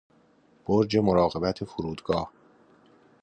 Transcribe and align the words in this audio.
برج 0.65 0.95
مراقبت 0.97 1.63
فرودگاه 1.63 2.31